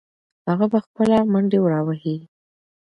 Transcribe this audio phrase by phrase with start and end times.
[0.49, 2.17] هغه به خپله منډې راوهي.